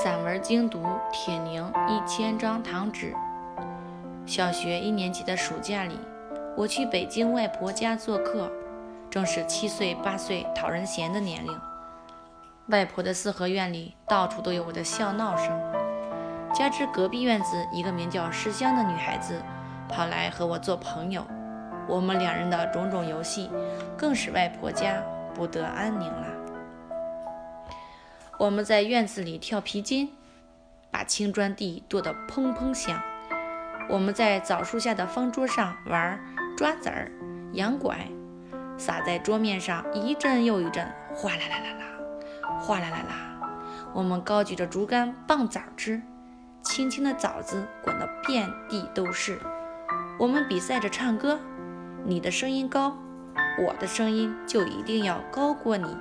[0.00, 3.12] 散文精读：铁凝一千张糖纸。
[4.26, 5.98] 小学一年级的暑假里，
[6.56, 8.48] 我去北京外婆家做客，
[9.10, 11.60] 正是七岁八岁讨人嫌的年龄。
[12.68, 15.50] 外婆的四合院里到处都有我的笑闹声，
[16.54, 19.42] 加之隔壁院子一个名叫诗香的女孩子
[19.88, 21.26] 跑来和我做朋友，
[21.88, 23.50] 我们两人的种种游戏，
[23.96, 25.02] 更使外婆家
[25.34, 26.37] 不得安宁了。
[28.38, 30.08] 我们在院子里跳皮筋，
[30.92, 33.02] 把青砖地跺得砰砰响。
[33.88, 36.16] 我们在枣树下的方桌上玩
[36.56, 37.10] 抓子儿、
[37.54, 37.98] 羊拐，
[38.76, 43.90] 撒在桌面上一阵又一阵，哗啦啦啦啦，哗啦啦啦。
[43.92, 46.00] 我们高举着竹竿棒枣吃，
[46.62, 49.36] 青青的枣子滚得遍地都是。
[50.16, 51.40] 我们比赛着唱歌，
[52.04, 52.96] 你的声音高，
[53.66, 55.96] 我的声音就一定要高过你。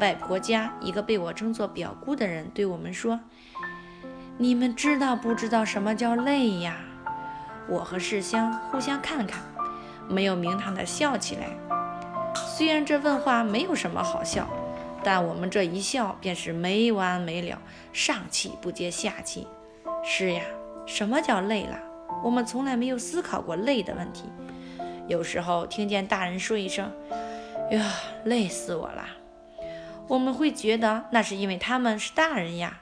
[0.00, 3.20] 外婆家一个被我称作表姑的人对我们说
[4.38, 6.78] ：“你们知道不知道什么叫累呀？”
[7.68, 9.42] 我和世香互相看看，
[10.08, 11.48] 没有名堂的笑起来。
[12.34, 14.48] 虽然这问话没有什么好笑，
[15.04, 17.58] 但我们这一笑便是没完没了，
[17.92, 19.46] 上气不接下气。
[20.02, 20.42] 是呀，
[20.86, 21.78] 什么叫累了？
[22.24, 24.24] 我们从来没有思考过累的问题。
[25.06, 26.90] 有时候听见大人说一声
[27.70, 27.92] ：“呀，
[28.24, 29.04] 累死我了。”
[30.10, 32.80] 我们会觉得那是因为他们是大人呀，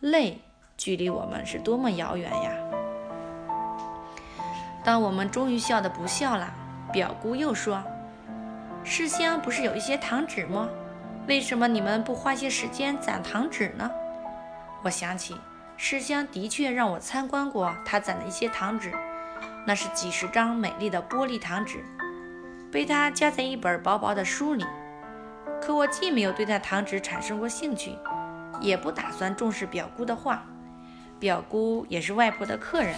[0.00, 0.40] 累
[0.76, 2.50] 距离我们是多么遥远呀！
[4.82, 6.52] 当我们终于笑得不笑了，
[6.92, 7.80] 表姑又说
[8.82, 10.68] ：“世香不是有一些糖纸吗？
[11.28, 13.88] 为什么你们不花些时间攒糖纸呢？”
[14.82, 15.36] 我想起
[15.76, 18.92] 世香的确让我参观过她攒的一些糖纸，
[19.64, 21.84] 那是几十张美丽的玻璃糖纸，
[22.72, 24.66] 被她夹在一本薄薄的书里。
[25.64, 27.96] 可我既没有对那糖纸产生过兴趣，
[28.60, 30.44] 也不打算重视表姑的话。
[31.18, 32.94] 表姑也是外婆的客人，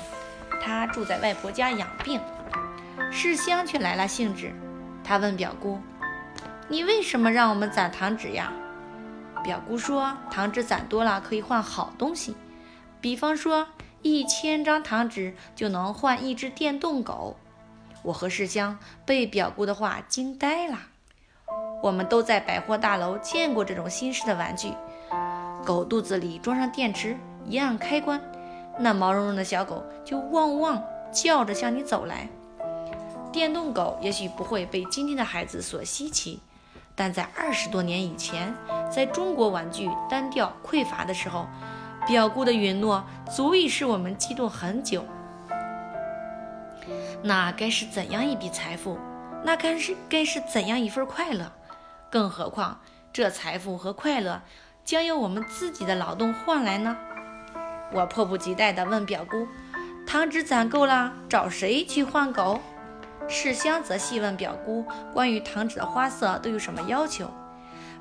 [0.60, 2.20] 她住在外婆家养病。
[3.12, 4.52] 世香却来了兴致，
[5.04, 5.78] 她问表姑
[6.68, 8.52] ：“你为什么让我们攒糖纸呀？”
[9.44, 12.34] 表姑说：“糖纸攒多了可以换好东西，
[13.00, 13.68] 比方说
[14.02, 17.36] 一千张糖纸就能换一只电动狗。”
[18.02, 20.80] 我和世香被表姑的话惊呆了。
[21.82, 24.72] 我们都在百货大楼见过这种新式的玩具，
[25.64, 28.20] 狗肚子里装上电池，一按开关，
[28.78, 30.82] 那毛茸茸的小狗就汪汪
[31.12, 32.28] 叫着向你走来。
[33.32, 36.40] 电动狗也许不会被今天的孩子所稀奇，
[36.94, 38.54] 但在二十多年以前，
[38.90, 41.46] 在中国玩具单调匮乏的时候，
[42.06, 45.04] 表姑的允诺足以使我们激动很久。
[47.22, 48.98] 那该是怎样一笔财富？
[49.44, 51.52] 那该是该是怎样一份快乐？
[52.10, 52.80] 更何况，
[53.12, 54.42] 这财富和快乐
[54.84, 56.96] 将由我们自己的劳动换来呢？
[57.92, 59.46] 我迫不及待地问表姑
[60.06, 62.60] ：“糖纸攒够了，找谁去换狗？”
[63.28, 67.28] 世香则细问表姑关于糖纸的花色都有什么要求。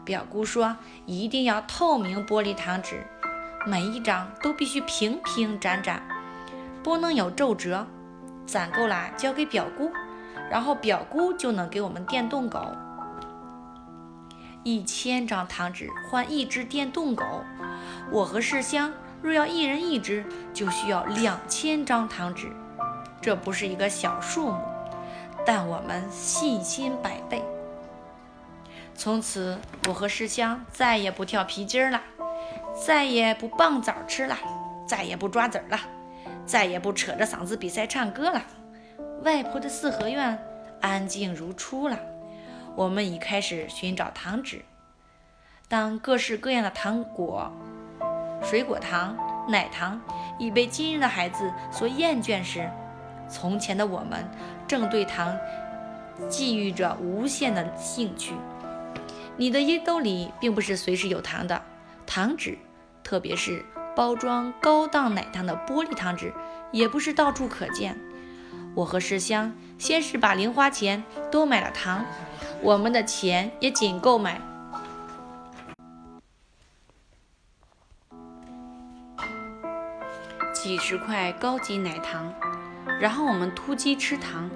[0.03, 0.77] 表姑说
[1.07, 3.03] ：“一定要透明玻璃糖纸，
[3.65, 6.03] 每一张都必须平平展展，
[6.83, 7.87] 不能有皱褶。
[8.45, 9.91] 攒够了交给表姑，
[10.51, 12.63] 然后表姑就能给我们电动狗。”
[14.65, 17.23] 一千张糖纸换一只电动狗，
[18.11, 22.51] 我和世香若要一人一只，就需要两千张糖纸。
[23.21, 24.57] 这不是一个小数目，
[25.45, 27.43] 但我们信心百倍。
[28.95, 29.55] 从此，
[29.87, 32.01] 我和世香再也不跳皮筋了，
[32.83, 34.35] 再也不棒枣吃了，
[34.87, 35.79] 再也不抓子了，
[36.43, 38.41] 再也不扯着嗓子比赛唱歌了。
[39.21, 40.39] 外婆的四合院
[40.81, 41.99] 安静如初了。
[42.75, 44.63] 我们已开始寻找糖纸。
[45.67, 47.51] 当各式各样的糖果、
[48.43, 49.17] 水果糖、
[49.49, 49.99] 奶糖
[50.37, 52.69] 已被今日的孩子所厌倦时，
[53.29, 54.29] 从前的我们
[54.67, 55.35] 正对糖
[56.29, 58.33] 寄予着无限的兴趣。
[59.37, 61.61] 你的衣兜里并不是随时有糖的，
[62.05, 62.57] 糖纸，
[63.03, 66.33] 特别是包装高档奶糖的玻璃糖纸，
[66.71, 67.97] 也不是到处可见。
[68.75, 72.05] 我和世香先是把零花钱都买了糖。
[72.65, 74.41] 我们的钱也仅够买
[80.51, 82.33] 几十块高级奶糖，
[82.99, 84.49] 然后我们突击吃糖，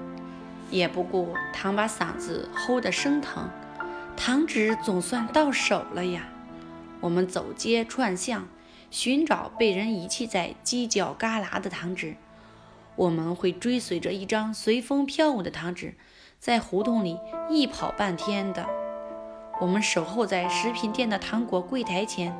[0.71, 3.47] 也不顾糖把嗓子齁得生疼。
[4.17, 6.29] 糖纸总算到手了呀！
[7.01, 8.47] 我们走街串巷，
[8.89, 12.15] 寻找被人遗弃在犄角旮旯的糖纸。
[12.95, 15.93] 我们会追随着一张随风飘舞的糖纸。
[16.39, 17.19] 在胡同里
[17.49, 18.65] 一跑半天的，
[19.59, 22.33] 我们守候在食品店的糖果柜台前，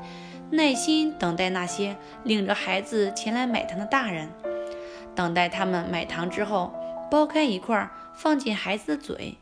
[0.52, 4.30] 耐心等待那些领着孩子前来买糖的大人。
[5.14, 6.74] 等待他们买糖之后，
[7.12, 9.38] 剥开一块放进孩子的嘴。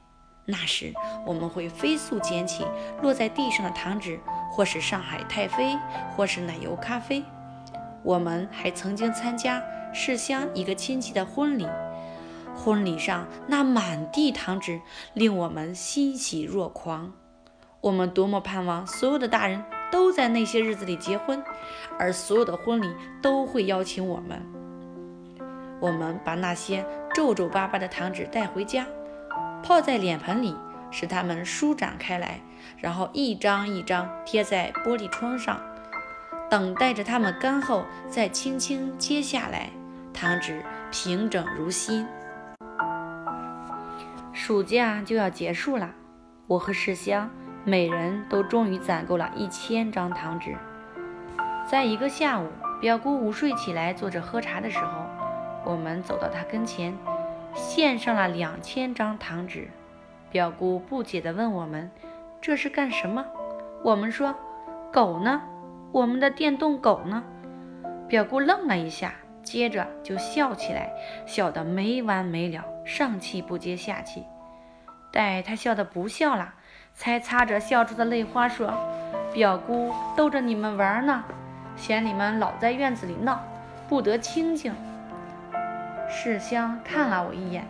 [0.46, 0.92] 那时，
[1.24, 2.66] 我们会飞速捡起
[3.04, 4.20] 落在地上的糖纸，
[4.50, 5.78] 或是上海太妃，
[6.16, 7.24] 或是奶油咖啡。
[8.02, 9.62] 我们还曾经参加
[9.94, 11.68] 市乡一个亲戚的婚礼，
[12.58, 14.82] 婚礼上那满地糖纸
[15.14, 17.14] 令我们欣喜若狂。
[17.80, 21.42] 我们多么盼望所有的大人都在那些日子里结婚，
[21.98, 24.42] 而所有的婚礼都会邀请我们。
[25.80, 26.84] 我们把那些
[27.14, 28.86] 皱皱巴巴的糖纸带回家，
[29.64, 30.56] 泡在脸盆里，
[30.90, 32.42] 使它们舒展开来，
[32.80, 35.62] 然后一张一张贴在玻璃窗上，
[36.50, 39.70] 等待着它们干后再轻轻揭下来，
[40.12, 42.06] 糖纸平整如新。
[44.38, 45.96] 暑假就要结束了，
[46.46, 47.28] 我和世香
[47.66, 50.56] 每人都终于攒够了一千张糖纸。
[51.68, 52.48] 在一个下午，
[52.80, 55.02] 表姑午睡起来坐着喝茶的时候。
[55.66, 56.96] 我们走到他跟前，
[57.56, 59.68] 献上了两千张糖纸。
[60.30, 61.90] 表姑不解地问我们
[62.40, 63.26] ：“这是干什么？”
[63.84, 64.36] 我们说
[64.94, 65.42] ：“狗呢？
[65.92, 67.24] 我们的电动狗呢？”
[68.08, 69.16] 表姑愣了一下，
[69.48, 70.92] 接着就笑起来，
[71.26, 74.26] 笑得没完没了，上气不接下气。
[75.10, 76.56] 待他笑得不笑了，
[76.94, 78.74] 才擦着笑出的泪花说
[79.34, 81.24] ：“表姑逗着你们玩呢，
[81.78, 83.42] 嫌你们老在院子里闹，
[83.88, 84.76] 不得清静。”
[86.12, 87.66] 世香看了我一眼，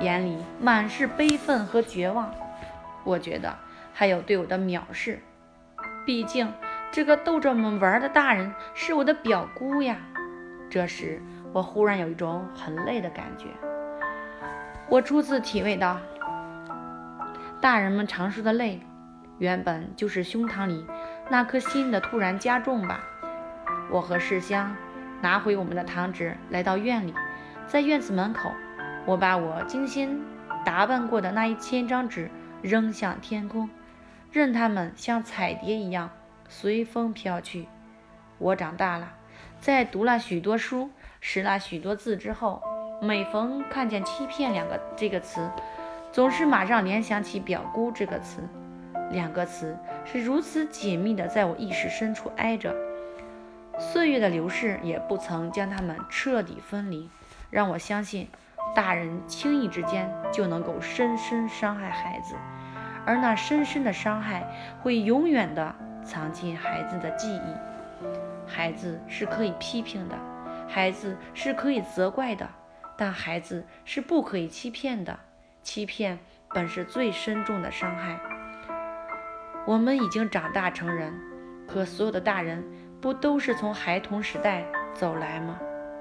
[0.00, 2.34] 眼里满是悲愤和绝望。
[3.04, 3.56] 我觉得
[3.94, 5.22] 还有对我的藐视。
[6.04, 6.52] 毕竟
[6.90, 9.96] 这个逗着我们玩的大人是我的表姑呀。
[10.72, 11.20] 这时
[11.52, 13.48] 我忽然有一种很累的感觉。
[14.88, 16.00] 我初次体味到，
[17.60, 18.80] 大人们常说的累，
[19.36, 20.86] 原本就是胸膛里
[21.28, 23.04] 那颗心的突然加重吧。
[23.90, 24.74] 我和世香
[25.20, 27.12] 拿回我们的糖纸，来到院里。
[27.66, 28.50] 在院子门口，
[29.04, 30.24] 我把我精心
[30.64, 32.30] 打扮过的那一千张纸
[32.62, 33.68] 扔向天空，
[34.30, 36.08] 任它们像彩蝶一样
[36.48, 37.68] 随风飘去。
[38.38, 39.12] 我长大了，
[39.62, 42.60] 在读了许多书、识了许多字之后，
[43.00, 45.48] 每逢看见“欺骗”两个这个词，
[46.10, 48.42] 总是马上联想起“表姑”这个词。
[49.12, 52.74] 两个词是如此紧密的在我意识深处挨着，
[53.78, 57.08] 岁月的流逝也不曾将它们彻底分离。
[57.48, 58.28] 让我相信，
[58.74, 62.34] 大人轻易之间就能够深深伤害孩子，
[63.06, 64.42] 而那深深的伤害
[64.82, 65.72] 会永远的
[66.02, 67.71] 藏进孩子的记忆。
[68.54, 70.18] 孩子是可以批评的，
[70.68, 72.46] 孩子是可以责怪的，
[72.98, 75.18] 但孩子是不可以欺骗的。
[75.62, 76.18] 欺骗
[76.50, 78.20] 本是最深重的伤害。
[79.66, 81.12] 我们已经长大成人，
[81.66, 82.62] 可所有的大人
[83.00, 85.58] 不都是从孩童时代走来吗？